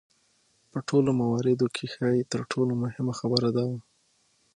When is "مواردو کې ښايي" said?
1.19-2.23